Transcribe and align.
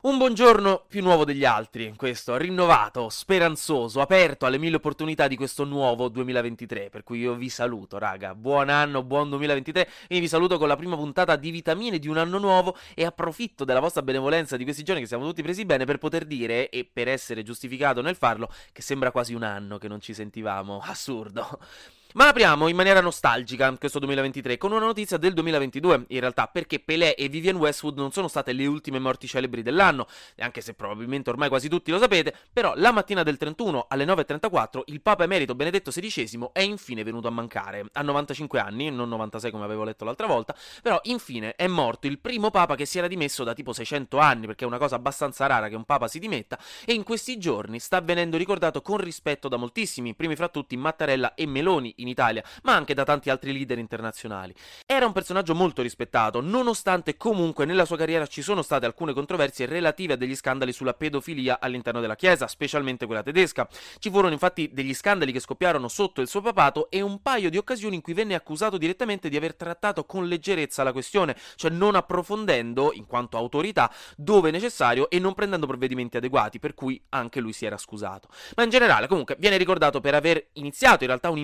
Un 0.00 0.16
buongiorno 0.16 0.84
più 0.86 1.02
nuovo 1.02 1.24
degli 1.24 1.44
altri, 1.44 1.92
questo, 1.96 2.36
rinnovato, 2.36 3.08
speranzoso, 3.08 4.00
aperto 4.00 4.46
alle 4.46 4.56
mille 4.56 4.76
opportunità 4.76 5.26
di 5.26 5.34
questo 5.34 5.64
nuovo 5.64 6.06
2023, 6.06 6.88
per 6.88 7.02
cui 7.02 7.18
io 7.18 7.34
vi 7.34 7.48
saluto, 7.48 7.98
raga, 7.98 8.32
buon 8.36 8.68
anno, 8.68 9.02
buon 9.02 9.28
2023, 9.30 9.88
e 10.06 10.20
vi 10.20 10.28
saluto 10.28 10.56
con 10.56 10.68
la 10.68 10.76
prima 10.76 10.94
puntata 10.94 11.34
di 11.34 11.50
Vitamine 11.50 11.98
di 11.98 12.06
un 12.06 12.16
anno 12.16 12.38
nuovo 12.38 12.76
e 12.94 13.04
approfitto 13.04 13.64
della 13.64 13.80
vostra 13.80 14.02
benevolenza 14.02 14.56
di 14.56 14.62
questi 14.62 14.84
giorni 14.84 15.02
che 15.02 15.08
siamo 15.08 15.26
tutti 15.26 15.42
presi 15.42 15.64
bene 15.64 15.84
per 15.84 15.98
poter 15.98 16.26
dire, 16.26 16.68
e 16.68 16.88
per 16.90 17.08
essere 17.08 17.42
giustificato 17.42 18.00
nel 18.00 18.14
farlo, 18.14 18.52
che 18.70 18.82
sembra 18.82 19.10
quasi 19.10 19.34
un 19.34 19.42
anno 19.42 19.78
che 19.78 19.88
non 19.88 20.00
ci 20.00 20.14
sentivamo, 20.14 20.80
assurdo. 20.80 21.58
Ma 22.14 22.28
apriamo 22.28 22.68
in 22.68 22.74
maniera 22.74 23.02
nostalgica 23.02 23.70
questo 23.76 23.98
2023 23.98 24.56
con 24.56 24.72
una 24.72 24.86
notizia 24.86 25.18
del 25.18 25.34
2022, 25.34 26.06
in 26.08 26.20
realtà, 26.20 26.46
perché 26.46 26.80
Pelé 26.80 27.14
e 27.14 27.28
Vivian 27.28 27.56
Westwood 27.56 27.98
non 27.98 28.12
sono 28.12 28.28
state 28.28 28.54
le 28.54 28.64
ultime 28.64 28.98
morti 28.98 29.26
celebri 29.26 29.60
dell'anno, 29.60 30.06
anche 30.38 30.62
se 30.62 30.72
probabilmente 30.72 31.28
ormai 31.28 31.50
quasi 31.50 31.68
tutti 31.68 31.90
lo 31.90 31.98
sapete, 31.98 32.34
però 32.50 32.72
la 32.76 32.92
mattina 32.92 33.22
del 33.22 33.36
31 33.36 33.88
alle 33.90 34.06
9.34 34.06 34.80
il 34.86 35.02
Papa 35.02 35.24
Emerito 35.24 35.54
Benedetto 35.54 35.90
XVI 35.90 36.48
è 36.52 36.62
infine 36.62 37.02
venuto 37.02 37.28
a 37.28 37.30
mancare. 37.30 37.84
A 37.92 38.00
95 38.00 38.58
anni, 38.58 38.90
non 38.90 39.10
96 39.10 39.50
come 39.50 39.64
avevo 39.64 39.84
letto 39.84 40.06
l'altra 40.06 40.26
volta, 40.26 40.56
però 40.80 40.98
infine 41.02 41.56
è 41.56 41.66
morto 41.66 42.06
il 42.06 42.18
primo 42.20 42.50
Papa 42.50 42.74
che 42.74 42.86
si 42.86 42.96
era 42.96 43.06
dimesso 43.06 43.44
da 43.44 43.52
tipo 43.52 43.74
600 43.74 44.16
anni, 44.16 44.46
perché 44.46 44.64
è 44.64 44.66
una 44.66 44.78
cosa 44.78 44.94
abbastanza 44.94 45.44
rara 45.44 45.68
che 45.68 45.76
un 45.76 45.84
Papa 45.84 46.08
si 46.08 46.18
dimetta, 46.18 46.58
e 46.86 46.94
in 46.94 47.02
questi 47.02 47.36
giorni 47.36 47.78
sta 47.78 48.00
venendo 48.00 48.38
ricordato 48.38 48.80
con 48.80 48.96
rispetto 48.96 49.48
da 49.48 49.58
moltissimi, 49.58 50.14
primi 50.14 50.36
fra 50.36 50.48
tutti 50.48 50.74
Mattarella 50.74 51.34
e 51.34 51.44
Meloni 51.44 51.96
in 51.98 52.08
Italia, 52.08 52.42
ma 52.62 52.74
anche 52.74 52.94
da 52.94 53.04
tanti 53.04 53.30
altri 53.30 53.52
leader 53.52 53.78
internazionali. 53.78 54.54
Era 54.84 55.06
un 55.06 55.12
personaggio 55.12 55.54
molto 55.54 55.82
rispettato, 55.82 56.40
nonostante 56.40 57.16
comunque 57.16 57.64
nella 57.64 57.84
sua 57.84 57.96
carriera 57.96 58.26
ci 58.26 58.42
sono 58.42 58.62
state 58.62 58.86
alcune 58.86 59.12
controversie 59.12 59.66
relative 59.66 60.14
a 60.14 60.16
degli 60.16 60.34
scandali 60.34 60.72
sulla 60.72 60.94
pedofilia 60.94 61.60
all'interno 61.60 62.00
della 62.00 62.16
Chiesa, 62.16 62.46
specialmente 62.46 63.06
quella 63.06 63.22
tedesca. 63.22 63.68
Ci 63.98 64.10
furono 64.10 64.32
infatti 64.32 64.70
degli 64.72 64.94
scandali 64.94 65.32
che 65.32 65.40
scoppiarono 65.40 65.88
sotto 65.88 66.20
il 66.20 66.28
suo 66.28 66.40
papato 66.40 66.90
e 66.90 67.00
un 67.00 67.20
paio 67.22 67.50
di 67.50 67.56
occasioni 67.56 67.96
in 67.96 68.02
cui 68.02 68.14
venne 68.14 68.34
accusato 68.34 68.78
direttamente 68.78 69.28
di 69.28 69.36
aver 69.36 69.54
trattato 69.54 70.04
con 70.04 70.26
leggerezza 70.26 70.82
la 70.82 70.92
questione, 70.92 71.36
cioè 71.56 71.70
non 71.70 71.94
approfondendo, 71.94 72.92
in 72.92 73.06
quanto 73.06 73.36
autorità, 73.36 73.92
dove 74.16 74.50
necessario 74.50 75.10
e 75.10 75.18
non 75.18 75.34
prendendo 75.34 75.66
provvedimenti 75.66 76.16
adeguati, 76.16 76.58
per 76.58 76.74
cui 76.74 77.00
anche 77.10 77.40
lui 77.40 77.52
si 77.52 77.66
era 77.66 77.76
scusato. 77.76 78.28
Ma 78.56 78.62
in 78.62 78.70
generale, 78.70 79.06
comunque, 79.06 79.36
viene 79.38 79.56
ricordato 79.56 80.00
per 80.00 80.14
aver 80.14 80.48
iniziato 80.54 81.02
in 81.02 81.08
realtà 81.08 81.30
un 81.30 81.38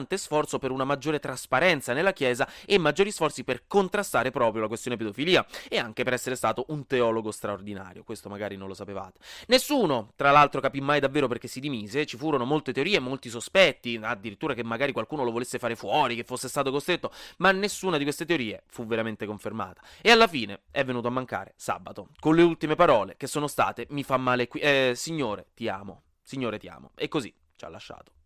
importante 0.00 0.16
sforzo 0.16 0.58
per 0.58 0.70
una 0.70 0.84
maggiore 0.84 1.18
trasparenza 1.18 1.92
nella 1.92 2.12
Chiesa 2.12 2.48
e 2.66 2.78
maggiori 2.78 3.10
sforzi 3.10 3.44
per 3.44 3.66
contrastare 3.66 4.30
proprio 4.30 4.62
la 4.62 4.68
questione 4.68 4.96
pedofilia 4.96 5.46
e 5.68 5.78
anche 5.78 6.02
per 6.02 6.12
essere 6.12 6.34
stato 6.34 6.64
un 6.68 6.86
teologo 6.86 7.30
straordinario, 7.30 8.02
questo 8.04 8.28
magari 8.28 8.56
non 8.56 8.68
lo 8.68 8.74
sapevate. 8.74 9.20
Nessuno, 9.46 10.12
tra 10.16 10.30
l'altro, 10.30 10.60
capì 10.60 10.80
mai 10.80 11.00
davvero 11.00 11.28
perché 11.28 11.48
si 11.48 11.60
dimise, 11.60 12.06
ci 12.06 12.16
furono 12.16 12.44
molte 12.44 12.72
teorie, 12.72 12.98
molti 12.98 13.28
sospetti, 13.28 13.98
addirittura 14.02 14.54
che 14.54 14.64
magari 14.64 14.92
qualcuno 14.92 15.24
lo 15.24 15.30
volesse 15.30 15.58
fare 15.58 15.76
fuori, 15.76 16.16
che 16.16 16.24
fosse 16.24 16.48
stato 16.48 16.70
costretto, 16.70 17.12
ma 17.38 17.52
nessuna 17.52 17.98
di 17.98 18.04
queste 18.04 18.24
teorie 18.24 18.62
fu 18.66 18.86
veramente 18.86 19.26
confermata. 19.26 19.82
E 20.00 20.10
alla 20.10 20.26
fine 20.26 20.62
è 20.70 20.84
venuto 20.84 21.08
a 21.08 21.10
mancare 21.10 21.54
sabato, 21.56 22.08
con 22.18 22.34
le 22.34 22.42
ultime 22.42 22.74
parole 22.74 23.16
che 23.16 23.26
sono 23.26 23.46
state 23.46 23.86
mi 23.90 24.02
fa 24.02 24.16
male 24.16 24.48
qui, 24.48 24.60
eh, 24.60 24.92
signore, 24.94 25.48
ti 25.54 25.68
amo, 25.68 26.02
signore 26.22 26.58
ti 26.58 26.68
amo, 26.68 26.92
e 26.94 27.08
così 27.08 27.34
ci 27.56 27.64
ha 27.64 27.68
lasciato. 27.68 28.19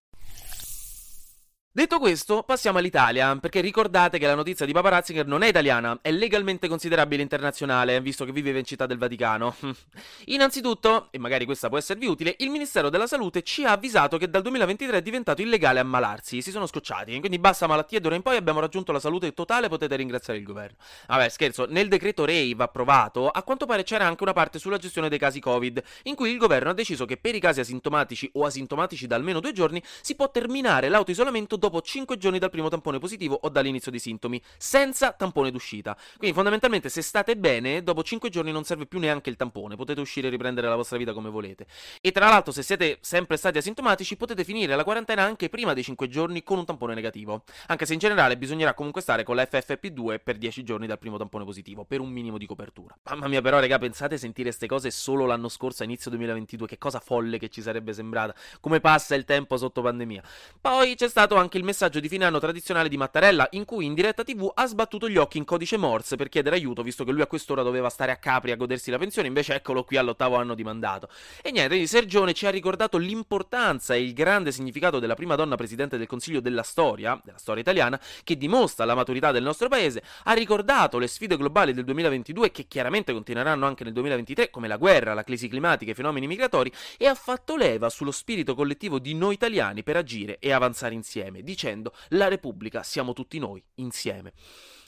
Detto 1.76 1.98
questo, 1.98 2.44
passiamo 2.44 2.78
all'Italia, 2.78 3.34
perché 3.34 3.60
ricordate 3.60 4.20
che 4.20 4.26
la 4.26 4.36
notizia 4.36 4.64
di 4.64 4.72
Papa 4.72 4.90
Ratzinger 4.90 5.26
non 5.26 5.42
è 5.42 5.48
italiana, 5.48 5.98
è 6.02 6.12
legalmente 6.12 6.68
considerabile 6.68 7.20
internazionale, 7.20 8.00
visto 8.00 8.24
che 8.24 8.30
vive 8.30 8.56
in 8.56 8.64
città 8.64 8.86
del 8.86 8.96
Vaticano. 8.96 9.56
Innanzitutto, 10.26 11.08
e 11.10 11.18
magari 11.18 11.44
questa 11.44 11.68
può 11.68 11.76
esservi 11.76 12.06
utile, 12.06 12.36
il 12.38 12.50
Ministero 12.50 12.90
della 12.90 13.08
Salute 13.08 13.42
ci 13.42 13.64
ha 13.64 13.72
avvisato 13.72 14.18
che 14.18 14.30
dal 14.30 14.42
2023 14.42 14.98
è 14.98 15.02
diventato 15.02 15.42
illegale 15.42 15.80
ammalarsi, 15.80 16.42
si 16.42 16.52
sono 16.52 16.66
scocciati, 16.66 17.18
quindi 17.18 17.40
basta 17.40 17.66
malattie 17.66 17.98
d'ora 17.98 18.14
in 18.14 18.22
poi 18.22 18.36
abbiamo 18.36 18.60
raggiunto 18.60 18.92
la 18.92 19.00
salute 19.00 19.34
totale, 19.34 19.68
potete 19.68 19.96
ringraziare 19.96 20.38
il 20.38 20.44
governo. 20.44 20.76
Vabbè, 21.08 21.28
scherzo, 21.28 21.66
nel 21.68 21.88
decreto 21.88 22.24
RAVE 22.24 22.62
approvato, 22.62 23.28
a 23.28 23.42
quanto 23.42 23.66
pare 23.66 23.82
c'era 23.82 24.06
anche 24.06 24.22
una 24.22 24.32
parte 24.32 24.60
sulla 24.60 24.78
gestione 24.78 25.08
dei 25.08 25.18
casi 25.18 25.40
Covid, 25.40 25.82
in 26.04 26.14
cui 26.14 26.30
il 26.30 26.38
governo 26.38 26.70
ha 26.70 26.74
deciso 26.74 27.04
che 27.04 27.16
per 27.16 27.34
i 27.34 27.40
casi 27.40 27.58
asintomatici 27.58 28.30
o 28.34 28.44
asintomatici 28.44 29.08
da 29.08 29.16
almeno 29.16 29.40
due 29.40 29.50
giorni 29.50 29.82
si 30.02 30.14
può 30.14 30.30
terminare 30.30 30.88
l'autoisolamento 30.88 31.62
dopo 31.64 31.80
5 31.80 32.18
giorni 32.18 32.38
dal 32.38 32.50
primo 32.50 32.68
tampone 32.68 32.98
positivo 32.98 33.38
o 33.40 33.48
dall'inizio 33.48 33.90
dei 33.90 34.00
sintomi, 34.00 34.40
senza 34.58 35.12
tampone 35.12 35.50
d'uscita. 35.50 35.96
Quindi 36.18 36.34
fondamentalmente 36.34 36.90
se 36.90 37.00
state 37.00 37.36
bene, 37.36 37.82
dopo 37.82 38.02
5 38.02 38.28
giorni 38.28 38.52
non 38.52 38.64
serve 38.64 38.84
più 38.86 38.98
neanche 38.98 39.30
il 39.30 39.36
tampone, 39.36 39.76
potete 39.76 40.00
uscire 40.00 40.26
e 40.26 40.30
riprendere 40.30 40.68
la 40.68 40.76
vostra 40.76 40.98
vita 40.98 41.14
come 41.14 41.30
volete. 41.30 41.66
E 42.02 42.12
tra 42.12 42.28
l'altro 42.28 42.52
se 42.52 42.62
siete 42.62 42.98
sempre 43.00 43.38
stati 43.38 43.56
asintomatici 43.56 44.16
potete 44.16 44.44
finire 44.44 44.76
la 44.76 44.84
quarantena 44.84 45.22
anche 45.22 45.48
prima 45.48 45.72
dei 45.72 45.82
5 45.82 46.06
giorni 46.08 46.42
con 46.42 46.58
un 46.58 46.66
tampone 46.66 46.92
negativo, 46.94 47.44
anche 47.68 47.86
se 47.86 47.94
in 47.94 47.98
generale 47.98 48.36
bisognerà 48.36 48.74
comunque 48.74 49.00
stare 49.00 49.22
con 49.22 49.36
la 49.36 49.44
FFP2 49.50 50.20
per 50.22 50.36
10 50.36 50.62
giorni 50.64 50.86
dal 50.86 50.98
primo 50.98 51.16
tampone 51.16 51.44
positivo, 51.44 51.84
per 51.84 52.00
un 52.00 52.10
minimo 52.10 52.36
di 52.36 52.46
copertura. 52.46 52.94
Mamma 53.04 53.28
mia 53.28 53.40
però 53.40 53.58
raga, 53.58 53.78
pensate 53.78 54.18
sentire 54.18 54.48
queste 54.48 54.66
cose 54.66 54.90
solo 54.90 55.24
l'anno 55.24 55.48
scorso, 55.48 55.82
a 55.82 55.86
inizio 55.86 56.10
2022, 56.10 56.66
che 56.66 56.78
cosa 56.78 57.00
folle 57.00 57.38
che 57.38 57.48
ci 57.48 57.62
sarebbe 57.62 57.94
sembrata, 57.94 58.34
come 58.60 58.80
passa 58.80 59.14
il 59.14 59.24
tempo 59.24 59.56
sotto 59.56 59.80
pandemia. 59.80 60.22
Poi 60.60 60.94
c'è 60.94 61.08
stato 61.08 61.36
anche 61.36 61.53
il 61.56 61.64
messaggio 61.64 62.00
di 62.00 62.08
fine 62.08 62.24
anno 62.24 62.38
tradizionale 62.38 62.88
di 62.88 62.96
Mattarella, 62.96 63.46
in 63.52 63.64
cui 63.64 63.84
in 63.84 63.94
diretta 63.94 64.24
TV 64.24 64.50
ha 64.52 64.66
sbattuto 64.66 65.08
gli 65.08 65.16
occhi 65.16 65.38
in 65.38 65.44
codice 65.44 65.76
Morse 65.76 66.16
per 66.16 66.28
chiedere 66.28 66.56
aiuto, 66.56 66.82
visto 66.82 67.04
che 67.04 67.12
lui 67.12 67.22
a 67.22 67.26
quest'ora 67.26 67.62
doveva 67.62 67.88
stare 67.88 68.12
a 68.12 68.16
Capri 68.16 68.52
a 68.52 68.56
godersi 68.56 68.90
la 68.90 68.98
pensione, 68.98 69.28
invece 69.28 69.54
eccolo 69.54 69.84
qui 69.84 69.96
all'ottavo 69.96 70.36
anno 70.36 70.54
di 70.54 70.64
mandato. 70.64 71.08
E 71.42 71.50
niente, 71.50 71.86
Sergione 71.86 72.32
ci 72.32 72.46
ha 72.46 72.50
ricordato 72.50 72.98
l'importanza 72.98 73.94
e 73.94 74.02
il 74.02 74.12
grande 74.12 74.52
significato 74.52 74.98
della 74.98 75.14
prima 75.14 75.36
donna 75.36 75.56
presidente 75.56 75.96
del 75.96 76.06
Consiglio 76.06 76.40
della 76.40 76.62
storia, 76.62 77.20
della 77.24 77.38
storia 77.38 77.62
italiana, 77.62 78.00
che 78.24 78.36
dimostra 78.36 78.84
la 78.84 78.94
maturità 78.94 79.30
del 79.30 79.42
nostro 79.42 79.68
paese, 79.68 80.02
ha 80.24 80.32
ricordato 80.32 80.98
le 80.98 81.06
sfide 81.06 81.36
globali 81.36 81.72
del 81.72 81.84
2022 81.84 82.50
che 82.50 82.66
chiaramente 82.66 83.12
continueranno 83.12 83.66
anche 83.66 83.84
nel 83.84 83.92
2023, 83.92 84.50
come 84.50 84.68
la 84.68 84.76
guerra, 84.76 85.14
la 85.14 85.22
crisi 85.22 85.48
climatica 85.48 85.90
e 85.90 85.92
i 85.92 85.96
fenomeni 85.96 86.26
migratori, 86.26 86.72
e 86.98 87.06
ha 87.06 87.14
fatto 87.14 87.56
leva 87.56 87.88
sullo 87.90 88.10
spirito 88.10 88.54
collettivo 88.54 88.98
di 88.98 89.14
noi 89.14 89.34
italiani 89.34 89.82
per 89.82 89.96
agire 89.96 90.38
e 90.40 90.52
avanzare 90.52 90.94
insieme, 90.94 91.42
dicendo 91.44 91.94
la 92.08 92.28
Repubblica 92.28 92.82
siamo 92.82 93.12
tutti 93.12 93.38
noi, 93.38 93.62
insieme. 93.76 94.32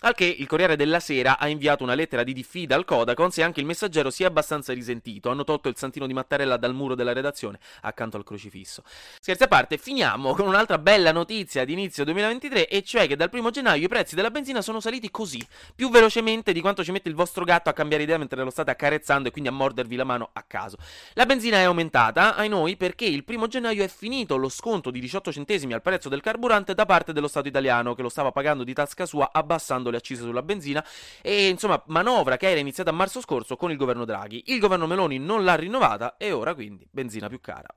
Al 0.01 0.15
che 0.15 0.27
il 0.27 0.47
Corriere 0.47 0.77
della 0.77 1.01
Sera 1.01 1.39
ha 1.39 1.49
inviato 1.49 1.83
una 1.83 1.95
lettera 1.95 2.23
di 2.23 2.35
diffida 2.35 2.75
al 2.75 2.85
Codacons 2.85 3.39
e 3.39 3.43
anche 3.43 3.61
il 3.61 3.67
messaggero 3.67 4.11
si 4.11 4.25
è 4.25 4.27
abbastanza 4.27 4.75
risentito. 4.75 5.31
Hanno 5.31 5.43
tolto 5.43 5.71
il 5.71 5.77
santino 5.77 6.07
di 6.07 6.13
Mattarella 6.13 6.59
dal 6.59 6.75
muro 6.75 6.95
della 6.95 7.15
redazione 7.15 7.59
accanto 7.81 8.19
al 8.19 8.25
crocifisso. 8.25 8.83
Scherzi 9.21 9.45
a 9.45 9.49
parte, 9.49 9.79
finiamo 9.79 10.35
con 10.35 10.47
un'altra 10.47 10.77
bella 10.77 11.13
notizia 11.13 11.65
di 11.65 11.73
inizio 11.73 12.05
2023 12.05 12.69
e 12.69 12.83
cioè 12.83 13.07
che 13.07 13.17
dal 13.17 13.31
primo 13.31 13.49
gennaio 13.51 13.85
i 13.85 13.89
prezzi 13.89 14.15
della 14.15 14.31
benzina 14.31 14.61
sono 14.61 14.81
saliti 14.81 15.11
così, 15.11 15.45
più 15.75 15.89
velocemente 15.89 16.53
di 16.53 16.61
quanto 16.61 16.85
ci 16.85 16.93
mette 16.93 17.09
il 17.09 17.15
vostro 17.15 17.45
gatto 17.45 17.71
a 17.71 17.73
cambiare 17.73 18.03
idea 18.03 18.19
mentre 18.19 18.45
lo 18.45 18.51
state 18.51 18.71
accarezzando 18.71 19.29
e 19.29 19.31
quindi 19.31 19.49
a 19.49 19.53
mordervi 19.53 19.97
la 19.97 20.05
mano 20.05 20.29
a 20.35 20.45
caso. 20.47 20.77
La 21.15 21.25
benzina 21.25 21.57
è 21.57 21.63
aumentata, 21.63 22.37
ai 22.37 22.51
noi, 22.51 22.77
perché 22.77 23.07
il 23.07 23.25
primo 23.25 23.47
gennaio 23.47 23.83
è 23.83 23.89
finito 23.89 24.37
lo 24.37 24.51
sconto 24.51 24.91
di 24.91 25.01
18 25.01 25.33
centesimi 25.33 25.73
al 25.73 25.81
prezzo 25.81 26.11
del 26.11 26.21
carburante 26.21 26.75
da 26.75 26.85
parte 26.85 27.15
dello 27.15 27.29
Stato 27.29 27.49
italiano 27.49 27.95
che 27.95 28.03
lo 28.03 28.11
stava 28.11 28.31
pagando 28.31 28.63
di 28.63 28.75
tasca 28.75 29.07
sua 29.07 29.31
abbassando 29.33 29.86
le 29.91 29.99
accise 29.99 30.23
sulla 30.23 30.43
benzina 30.43 30.85
e 31.23 31.49
insomma 31.49 31.83
manovra 31.87 32.37
che 32.37 32.51
era 32.51 32.61
iniziata 32.61 32.91
a 32.91 32.93
marzo 32.93 33.21
scorso 33.21 33.57
con 33.57 33.71
il 33.71 33.77
governo 33.77 34.05
Draghi. 34.05 34.45
Il 34.47 34.59
governo 34.59 34.87
Meloni 34.87 35.19
non 35.19 35.45
l'ha 35.45 35.55
rinnovata 35.55 36.17
e 36.17 36.33
ora 36.33 36.55
quindi 36.55 36.87
benzina 36.91 37.29
più 37.29 37.41
cara. 37.41 37.69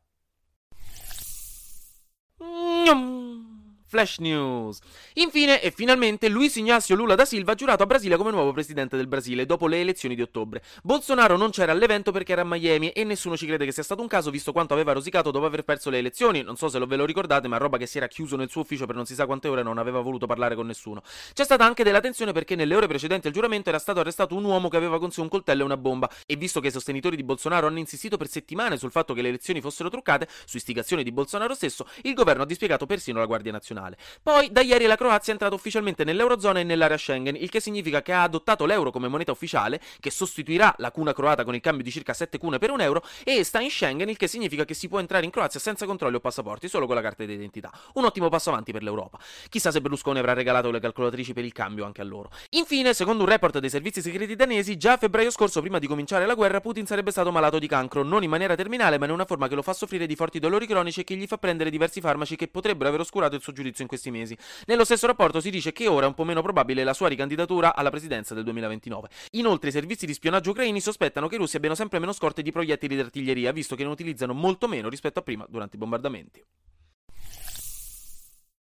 Flash 3.89 4.19
News. 4.19 4.77
Infine 5.15 5.63
e 5.63 5.71
finalmente 5.71 6.29
Luiz 6.29 6.55
Inácio 6.57 6.93
Lula 6.93 7.15
da 7.15 7.25
Silva 7.25 7.53
ha 7.53 7.55
giurato 7.55 7.81
a 7.81 7.87
Brasile 7.87 8.17
come 8.17 8.29
nuovo 8.29 8.53
presidente 8.53 8.95
del 8.95 9.07
Brasile 9.07 9.47
dopo 9.47 9.65
le 9.65 9.81
elezioni 9.81 10.13
di 10.13 10.21
ottobre. 10.21 10.61
Bolsonaro 10.83 11.37
non 11.37 11.49
c'era 11.49 11.71
all'evento 11.71 12.11
perché 12.11 12.33
era 12.33 12.41
a 12.41 12.45
Miami 12.45 12.91
e 12.91 13.03
nessuno 13.03 13.35
ci 13.35 13.47
crede 13.47 13.65
che 13.65 13.71
sia 13.71 13.81
stato 13.81 14.03
un 14.03 14.07
caso 14.07 14.29
visto 14.29 14.51
quanto 14.51 14.75
aveva 14.75 14.91
rosicato 14.91 15.31
dopo 15.31 15.47
aver 15.47 15.63
perso 15.63 15.89
le 15.89 15.97
elezioni. 15.97 16.43
Non 16.43 16.55
so 16.55 16.69
se 16.69 16.77
lo 16.77 16.85
ve 16.85 16.97
lo 16.97 17.05
ricordate, 17.05 17.47
ma 17.47 17.57
roba 17.57 17.77
che 17.77 17.87
si 17.87 17.97
era 17.97 18.07
chiuso 18.07 18.35
nel 18.35 18.51
suo 18.51 18.61
ufficio 18.61 18.85
per 18.85 18.95
non 18.95 19.07
si 19.07 19.15
sa 19.15 19.25
quante 19.25 19.47
ore 19.47 19.61
e 19.61 19.63
non 19.63 19.79
aveva 19.79 20.01
voluto 20.01 20.27
parlare 20.27 20.53
con 20.53 20.67
nessuno. 20.67 21.01
C'è 21.33 21.43
stata 21.43 21.65
anche 21.65 21.83
della 21.83 21.99
tensione 21.99 22.31
perché 22.31 22.53
nelle 22.53 22.75
ore 22.75 22.85
precedenti 22.85 23.25
al 23.25 23.33
giuramento 23.33 23.69
era 23.69 23.79
stato 23.79 24.01
arrestato 24.01 24.35
un 24.35 24.43
uomo 24.43 24.67
che 24.69 24.77
aveva 24.77 24.99
con 24.99 25.09
sé 25.09 25.21
un 25.21 25.29
coltello 25.29 25.63
e 25.63 25.65
una 25.65 25.77
bomba 25.77 26.07
e 26.27 26.35
visto 26.35 26.59
che 26.59 26.67
i 26.67 26.71
sostenitori 26.71 27.15
di 27.15 27.23
Bolsonaro 27.23 27.65
hanno 27.65 27.79
insistito 27.79 28.17
per 28.17 28.27
settimane 28.27 28.77
sul 28.77 28.91
fatto 28.91 29.15
che 29.15 29.23
le 29.23 29.29
elezioni 29.29 29.61
fossero 29.61 29.89
truccate, 29.89 30.27
su 30.45 30.57
istigazione 30.57 31.01
di 31.01 31.11
Bolsonaro 31.11 31.55
stesso, 31.55 31.87
il 32.03 32.13
governo 32.13 32.43
ha 32.43 32.45
dispiegato 32.45 32.85
persino 32.85 33.17
la 33.17 33.25
Guardia 33.25 33.51
Nazionale. 33.51 33.78
Internazionale. 33.79 33.97
Poi 34.21 34.51
da 34.51 34.61
ieri 34.61 34.85
la 34.85 34.95
Croazia 34.95 35.29
è 35.29 35.31
entrata 35.31 35.55
ufficialmente 35.55 36.03
nell'Eurozona 36.03 36.59
e 36.59 36.63
nell'area 36.63 36.97
Schengen, 36.97 37.35
il 37.35 37.49
che 37.49 37.59
significa 37.59 38.01
che 38.01 38.13
ha 38.13 38.23
adottato 38.23 38.65
l'euro 38.65 38.91
come 38.91 39.07
moneta 39.07 39.31
ufficiale, 39.31 39.79
che 39.99 40.11
sostituirà 40.11 40.73
la 40.77 40.91
cuna 40.91 41.13
croata 41.13 41.43
con 41.43 41.55
il 41.55 41.61
cambio 41.61 41.83
di 41.83 41.91
circa 41.91 42.13
7 42.13 42.37
cune 42.37 42.57
per 42.57 42.71
un 42.71 42.81
euro, 42.81 43.03
e 43.23 43.43
sta 43.43 43.59
in 43.59 43.71
Schengen, 43.71 44.09
il 44.09 44.17
che 44.17 44.27
significa 44.27 44.65
che 44.65 44.73
si 44.73 44.87
può 44.87 44.99
entrare 44.99 45.25
in 45.25 45.31
Croazia 45.31 45.59
senza 45.59 45.85
controlli 45.85 46.15
o 46.15 46.19
passaporti, 46.19 46.67
solo 46.67 46.85
con 46.85 46.95
la 46.95 47.01
carta 47.01 47.23
d'identità. 47.23 47.71
Un 47.93 48.05
ottimo 48.05 48.29
passo 48.29 48.49
avanti 48.49 48.71
per 48.71 48.83
l'Europa. 48.83 49.19
Chissà 49.49 49.71
se 49.71 49.81
Berlusconi 49.81 50.19
avrà 50.19 50.33
regalato 50.33 50.71
le 50.71 50.79
calcolatrici 50.79 51.33
per 51.33 51.45
il 51.45 51.53
cambio 51.53 51.85
anche 51.85 52.01
a 52.01 52.03
loro. 52.03 52.31
Infine, 52.51 52.93
secondo 52.93 53.23
un 53.23 53.29
report 53.29 53.59
dei 53.59 53.69
servizi 53.69 54.01
segreti 54.01 54.35
danesi, 54.35 54.77
già 54.77 54.93
a 54.93 54.97
febbraio 54.97 55.31
scorso, 55.31 55.61
prima 55.61 55.79
di 55.79 55.87
cominciare 55.87 56.25
la 56.25 56.33
guerra, 56.33 56.61
Putin 56.61 56.85
sarebbe 56.85 57.11
stato 57.11 57.31
malato 57.31 57.59
di 57.59 57.67
cancro, 57.67 58.03
non 58.03 58.23
in 58.23 58.29
maniera 58.29 58.55
terminale, 58.55 58.97
ma 58.97 59.05
in 59.05 59.11
una 59.11 59.25
forma 59.25 59.47
che 59.47 59.55
lo 59.55 59.61
fa 59.61 59.73
soffrire 59.73 60.05
di 60.05 60.15
forti 60.15 60.39
dolori 60.39 60.65
cronici 60.67 61.01
e 61.01 61.03
che 61.03 61.15
gli 61.15 61.25
fa 61.25 61.37
prendere 61.37 61.69
diversi 61.69 62.01
farmaci 62.01 62.35
che 62.35 62.47
potrebbero 62.47 62.89
aver 62.89 63.01
oscurato 63.01 63.35
il 63.35 63.41
suo 63.41 63.53
giudizio 63.53 63.68
in 63.77 63.87
questi 63.87 64.11
mesi. 64.11 64.37
Nello 64.65 64.83
stesso 64.83 65.07
rapporto 65.07 65.39
si 65.39 65.49
dice 65.49 65.71
che 65.71 65.87
ora 65.87 66.05
è 66.05 66.07
un 66.07 66.13
po' 66.13 66.23
meno 66.23 66.41
probabile 66.41 66.83
la 66.83 66.93
sua 66.93 67.07
ricandidatura 67.07 67.75
alla 67.75 67.89
presidenza 67.89 68.33
del 68.33 68.43
2029. 68.43 69.09
Inoltre, 69.31 69.69
i 69.69 69.71
servizi 69.71 70.05
di 70.05 70.13
spionaggio 70.13 70.51
ucraini 70.51 70.81
sospettano 70.81 71.27
che 71.27 71.35
i 71.35 71.37
russi 71.37 71.57
abbiano 71.57 71.75
sempre 71.75 71.99
meno 71.99 72.13
scorte 72.13 72.41
di 72.41 72.51
proiettili 72.51 72.95
d'artiglieria, 72.95 73.51
visto 73.51 73.75
che 73.75 73.83
ne 73.83 73.89
utilizzano 73.89 74.33
molto 74.33 74.67
meno 74.67 74.89
rispetto 74.89 75.19
a 75.19 75.21
prima 75.21 75.45
durante 75.47 75.75
i 75.75 75.79
bombardamenti. 75.79 76.43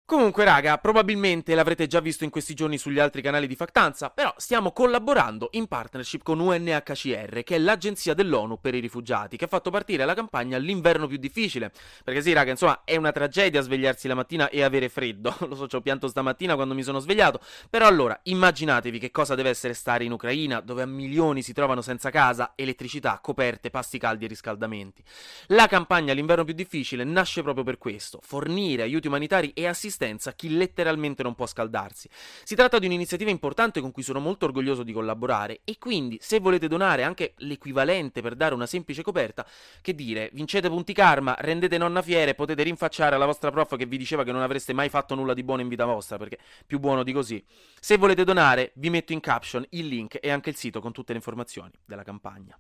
Comunque, 0.10 0.46
raga, 0.46 0.78
probabilmente 0.78 1.54
l'avrete 1.54 1.86
già 1.86 2.00
visto 2.00 2.24
in 2.24 2.30
questi 2.30 2.54
giorni 2.54 2.78
sugli 2.78 2.98
altri 2.98 3.22
canali 3.22 3.46
di 3.46 3.58
Factanza, 3.58 4.10
però 4.10 4.34
stiamo 4.38 4.72
collaborando 4.72 5.50
in 5.52 5.68
partnership 5.68 6.24
con 6.24 6.40
UNHCR, 6.40 7.44
che 7.44 7.56
è 7.56 7.58
l'agenzia 7.58 8.14
dell'ONU 8.14 8.58
per 8.62 8.74
i 8.74 8.80
rifugiati, 8.80 9.36
che 9.36 9.44
ha 9.44 9.50
fatto 9.50 9.70
partire 9.70 10.06
la 10.06 10.14
campagna 10.14 10.58
L'inverno 10.60 11.08
più 11.08 11.18
difficile. 11.18 11.74
Perché 12.06 12.22
sì, 12.22 12.32
raga, 12.32 12.52
insomma, 12.52 12.84
è 12.86 12.96
una 12.96 13.12
tragedia 13.12 13.60
svegliarsi 13.60 14.08
la 14.08 14.16
mattina 14.16 14.48
e 14.48 14.64
avere 14.64 14.88
freddo. 14.88 15.36
Lo 15.46 15.56
so, 15.56 15.68
ci 15.68 15.76
ho 15.76 15.82
pianto 15.82 16.08
stamattina 16.08 16.56
quando 16.56 16.74
mi 16.74 16.84
sono 16.84 17.00
svegliato. 17.00 17.42
Però 17.70 17.86
allora, 17.86 18.18
immaginatevi 18.24 19.00
che 19.00 19.12
cosa 19.12 19.36
deve 19.36 19.50
essere 19.50 19.74
stare 19.74 20.06
in 20.06 20.14
Ucraina, 20.14 20.62
dove 20.62 20.84
a 20.84 20.86
milioni 20.86 21.42
si 21.42 21.52
trovano 21.52 21.82
senza 21.82 22.12
casa, 22.12 22.54
elettricità, 22.56 23.20
coperte, 23.22 23.70
pasti 23.70 23.98
caldi 23.98 24.24
e 24.24 24.30
riscaldamenti. 24.30 25.04
La 25.48 25.68
campagna 25.68 26.14
L'inverno 26.14 26.46
più 26.46 26.54
difficile 26.54 27.04
nasce 27.04 27.42
proprio 27.42 27.66
per 27.66 27.78
questo, 27.78 28.22
fornire 28.24 28.84
aiuti 28.84 29.08
umanitari 29.08 29.52
e 29.54 29.68
assistenza 29.68 29.96
assistenza 29.98 30.30
a 30.30 30.34
chi 30.34 30.56
letteralmente 30.56 31.24
non 31.24 31.34
può 31.34 31.48
scaldarsi. 31.48 32.08
Si 32.44 32.56
tratta 32.56 32.78
di 32.78 32.86
un'iniziativa 32.86 33.32
importante 33.32 33.82
con 33.82 33.92
cui 33.92 34.04
sono 34.04 34.20
molto 34.20 34.46
orgoglioso 34.46 34.84
di 34.84 34.94
collaborare 34.94 35.62
e 35.64 35.78
quindi 35.80 36.18
se 36.22 36.40
volete 36.40 36.68
donare 36.68 37.04
anche 37.04 37.34
l'equivalente 37.38 38.22
per 38.22 38.36
dare 38.36 38.54
una 38.54 38.68
semplice 38.68 39.02
coperta, 39.02 39.46
che 39.82 39.96
dire, 39.96 40.30
vincete 40.34 40.70
punti 40.70 40.94
karma, 40.94 41.36
rendete 41.40 41.78
nonna 41.78 42.02
fiere 42.02 42.36
potete 42.36 42.64
rinfacciare 42.64 43.16
alla 43.16 43.26
vostra 43.26 43.50
prof 43.50 43.76
che 43.76 43.86
vi 43.86 43.98
diceva 43.98 44.24
che 44.24 44.32
non 44.32 44.42
avreste 44.42 44.74
mai 44.74 44.90
fatto 44.90 45.16
nulla 45.16 45.34
di 45.34 45.44
buono 45.44 45.62
in 45.62 45.68
vita 45.68 45.86
vostra, 45.86 46.18
perché 46.18 46.38
più 46.66 46.80
buono 46.80 47.04
di 47.04 47.12
così. 47.12 47.44
Se 47.80 47.98
volete 47.98 48.24
donare, 48.24 48.72
vi 48.76 48.90
metto 48.90 49.14
in 49.14 49.20
caption 49.20 49.66
il 49.72 49.88
link 49.88 50.20
e 50.22 50.30
anche 50.30 50.50
il 50.50 50.56
sito 50.56 50.80
con 50.80 50.92
tutte 50.92 51.14
le 51.14 51.18
informazioni 51.18 51.72
della 51.86 52.04
campagna. 52.04 52.58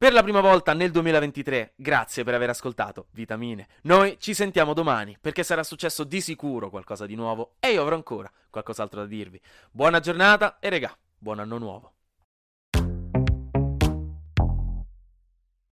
Per 0.00 0.14
la 0.14 0.22
prima 0.22 0.40
volta 0.40 0.72
nel 0.72 0.90
2023, 0.92 1.74
grazie 1.76 2.24
per 2.24 2.32
aver 2.32 2.48
ascoltato 2.48 3.08
Vitamine. 3.10 3.68
Noi 3.82 4.16
ci 4.18 4.32
sentiamo 4.32 4.72
domani 4.72 5.18
perché 5.20 5.42
sarà 5.42 5.62
successo 5.62 6.04
di 6.04 6.22
sicuro 6.22 6.70
qualcosa 6.70 7.04
di 7.04 7.14
nuovo 7.14 7.56
e 7.60 7.72
io 7.72 7.82
avrò 7.82 7.96
ancora 7.96 8.32
qualcos'altro 8.48 9.00
da 9.00 9.06
dirvi. 9.06 9.38
Buona 9.70 10.00
giornata 10.00 10.58
e 10.58 10.70
regà, 10.70 10.96
buon 11.18 11.40
anno 11.40 11.58
nuovo. 11.58 11.92